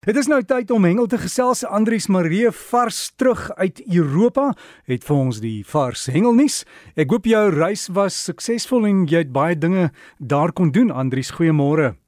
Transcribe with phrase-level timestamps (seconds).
[0.00, 1.60] Dit is nou tyd om hengel te gesels.
[1.60, 4.46] Andries Marie vars terug uit Europa
[4.88, 6.62] het vir ons die vars hengelnuus.
[6.96, 10.88] Ek hoop jou reis was suksesvol en jy het baie dinge daar kon doen.
[10.88, 11.98] Andries, goeiemôre.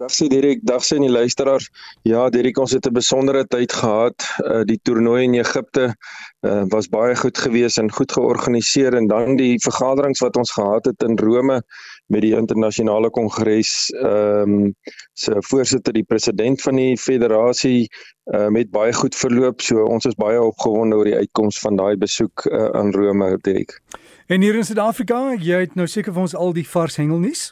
[0.00, 1.66] Dag sê Dirk, dag sê die luisteraars.
[2.08, 4.16] Ja, Dirk, ons het 'n besondere tyd gehad.
[4.40, 5.92] Uh, die toernooi in Egipte
[6.40, 10.84] uh, was baie goed geweest en goed georganiseer en dan die vergaderings wat ons gehad
[10.84, 11.62] het in Rome
[12.06, 14.74] met die internasionale kongres ehm um,
[15.12, 17.88] se voorsitter die president van die federasie
[18.32, 19.60] uh, met baie goed verloop.
[19.60, 23.82] So ons is baie opgewonde oor die uitkoms van daai besoek uh, aan Rome, Dirk.
[24.26, 27.50] En hier in Suid-Afrika, jy het nou seker vir ons al die vars hengelnuus.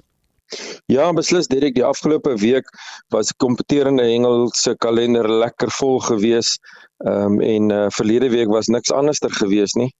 [0.89, 2.69] Ja, beslis Derek, die afgelope week
[3.13, 6.57] was kompeterende hengelse kalender lekker vol gewees.
[7.05, 9.91] Ehm um, en uh, verlede week was niks anderster gewees nie.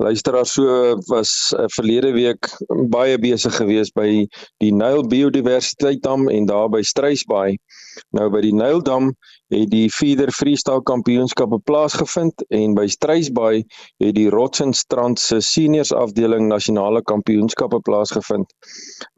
[0.00, 2.48] Luisteraar so was uh, verlede week
[2.88, 4.06] baie besig gewees by
[4.64, 7.58] die Nyl Biodiversiteit Dam en daar by Struisbaai.
[8.16, 9.10] Nou by die Nyl Dam
[9.52, 13.60] het die Feeder Freestyle Kampioenskappe plaasgevind en by Struisbaai
[14.00, 18.48] het die Rotsenstrand se seniors afdeling nasionale kampioenskappe plaasgevind.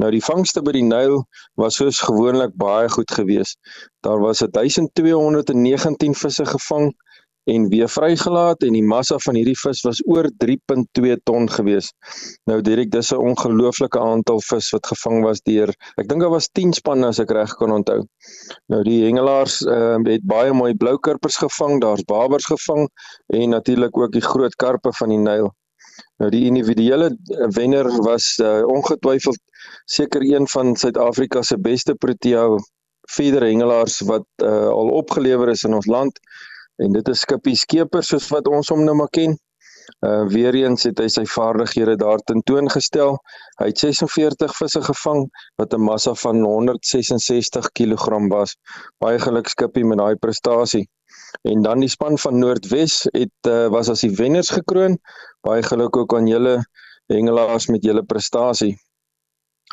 [0.03, 1.23] Nou die vangste by die Nyl
[1.63, 3.61] was soos gewoonlik baie goed geweest.
[4.03, 6.91] Daar was 1219 visse gevang
[7.45, 11.91] en weer vrygelaat en die massa van hierdie vis was oor 3.2 ton gewees.
[12.47, 16.49] Nou Dirk, dis 'n ongelooflike aantal vis wat gevang was deur ek dink daar was
[16.53, 18.03] 10 spanne as ek reg kan onthou.
[18.69, 22.89] Nou die hengelaars uh, het baie mooi bloukarpers gevang, daar's babers gevang
[23.27, 25.51] en natuurlik ook die groot karpe van die Nyl.
[26.19, 27.11] Nou die individuele
[27.57, 29.39] wenner was uh, ongetwyfeld
[29.87, 32.47] seker een van Suid-Afrika se beste protea
[33.11, 36.19] feeder hengelaars wat uh, al opgelewer is in ons land
[36.83, 39.37] en dit is Skippy Skeper soos wat ons hom nou maar ken.
[40.07, 43.19] Uh weer eens het hy sy vaardighede daar tentoongestel.
[43.61, 45.25] Hy het 46 visse gevang
[45.61, 48.57] wat 'n massa van 166 kg was.
[48.99, 50.89] Baie geluk Skippy met daai prestasie.
[51.43, 54.99] En dan die span van Noordwes het uh, was as die wenners gekroon.
[55.41, 56.65] Baie geluk ook aan julle
[57.07, 58.77] hengelaars met julle prestasie.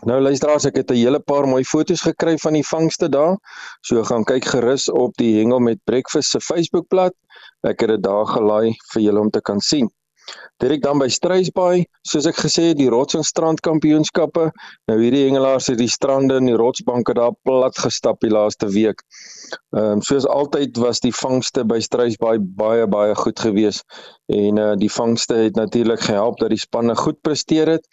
[0.08, 3.36] Nou luisteraars, ek het 'n hele paar mooi foto's gekry van die vangste daar.
[3.82, 7.14] So gaan kyk gerus op die Hengel met Breakfast se Facebookblad.
[7.62, 9.90] Ek het dit daar gelaai vir julle om te kan sien.
[10.58, 14.52] Direk dan by Struisbaai, soos ek gesê het, die Rotsingstrand Kampioenskappe.
[14.88, 19.04] Nou hierdie hengelaars het die strande en die rotsbanke daar plat gestap die laaste week.
[19.76, 23.84] Ehm um, soos altyd was die vangste by Struisbaai baie baie goed geweest
[24.28, 27.88] en uh, die vangste het natuurlik gehelp dat die spanne goed presteer het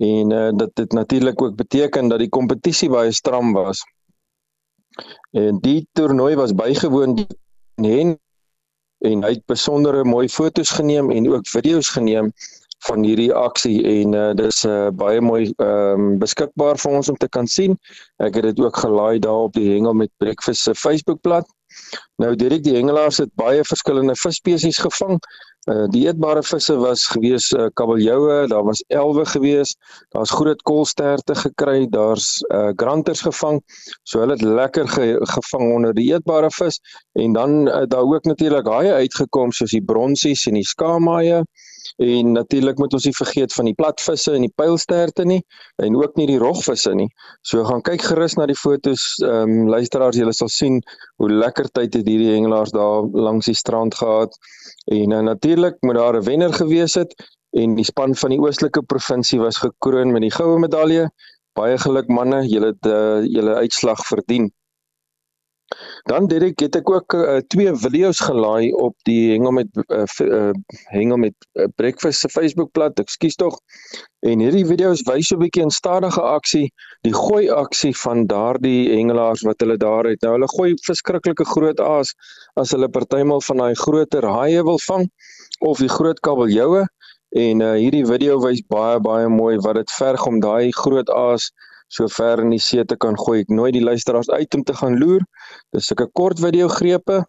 [0.00, 3.84] en uh, dit het natuurlik ook beteken dat die kompetisie baie stram was.
[5.30, 7.26] En die toernooi was bygewoon
[7.74, 8.18] en
[9.00, 12.32] en hy het besondere mooi foto's geneem en ook video's geneem
[12.84, 17.28] van hierdie aksie en uh, dis uh, baie mooi um, beskikbaar vir ons om te
[17.28, 17.76] kan sien.
[18.24, 21.48] Ek het dit ook gelaai daar op die Hengel met Breakfast se Facebookblad.
[22.22, 25.18] Nou direk die hengelaars het baie verskillende visspesies gevang.
[25.68, 29.74] Uh, die eetbare visse was gewees uh, kabeljoue, daar was elwe gewees,
[30.16, 33.60] daar's groot koolsterte gekry, daar's uh, granters gevang.
[34.08, 36.80] So hulle het lekker ge gevang onder die eetbare vis
[37.20, 41.42] en dan uh, daar ook natuurlik haie uitgekom soos die bronsies en die skaamhaie.
[41.96, 45.40] En natuurlik moet ons nie vergeet van die platvisse en die pylsterte nie
[45.82, 47.08] en ook nie die rogvisse nie.
[47.42, 49.16] So gaan kyk gerus na die fotos.
[49.24, 50.80] Ehm um, luisteraars, julle sal sien
[51.16, 54.36] hoe lekker tyd het hierdie hengelaars daar langs die strand gehad.
[54.92, 57.14] En uh, natuurlik moet daar 'n wenner gewees het
[57.50, 61.10] en die span van die oostelike provinsie was gekroon met die goue medalje.
[61.58, 64.52] Baie geluk manne, julle het uh, julle uitslag verdien.
[66.10, 70.50] Dan Derek het ek ook uh, twee video's gelaai op die hengel met uh, uh,
[70.90, 72.98] hengel met uh, breakfast se Facebookblad.
[72.98, 73.60] Ekskuus tog.
[74.26, 76.72] En hierdie video's wys so 'n bietjie 'n stadige aksie,
[77.06, 80.18] die gooi aksie van daardie hengelaars wat hulle daar het.
[80.26, 82.10] Nou hulle gooi verskriklike groot aas
[82.58, 85.06] as hulle partymal van daai groter haie wil vang
[85.60, 86.84] of die groot kabeljoue.
[87.38, 91.52] En uh, hierdie video wys baie baie mooi wat dit verg om daai groot aas
[91.90, 93.40] so ver in die see te kan gooi.
[93.44, 95.24] Ek nooi die luisteraars uit om te gaan loer.
[95.74, 97.24] Dis sulke kort video grepe.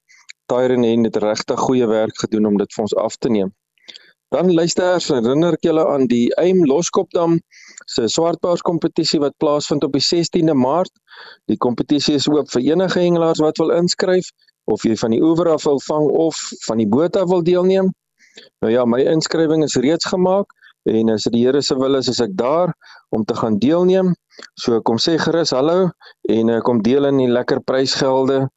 [0.51, 3.51] Tyron het regtig goeie werk gedoen om dit vir ons af te neem.
[4.31, 7.39] Dan luisteraars, herinner ek julle aan die Aim Loskopdam
[7.91, 10.93] se swartbaars kompetisie wat plaasvind op die 16de Maart.
[11.51, 14.29] Die kompetisie is oop vir enige hengelaars wat wil inskryf
[14.71, 17.91] of jy van die oewer af wil vang of van die boot af wil deelneem.
[18.63, 20.53] Nou ja, my inskrywing is reeds gemaak
[20.89, 22.73] en as dit die Here se wil is, is ek daar
[23.09, 24.13] om te gaan deelneem.
[24.57, 25.91] So kom sê gerus hallo
[26.29, 28.47] en uh, kom deel in die lekker prysgelde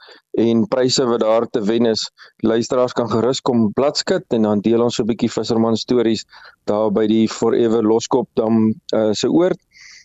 [0.41, 2.07] en pryse wat daar te wen is.
[2.47, 6.25] Luisteraars kan gerus kom bladskit en dan deel ons so 'n bietjie visserman stories
[6.65, 9.61] daar by die Forever Loskop dam uh, se oord.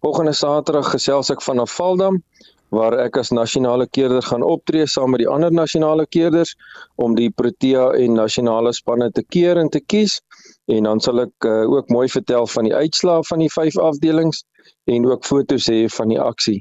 [0.00, 2.22] Volgende Saterdag gesels ek vanaf Valdam
[2.70, 6.54] waar ek as nasionale keerder gaan optree saam met die ander nasionale keerders
[7.02, 10.20] om die Protea en nasionale spanne te keer en te kies
[10.70, 14.44] en dan sal ek uh, ook mooi vertel van die uitslae van die vyf afdelings
[14.90, 16.60] en ook foto's hê van die aksie.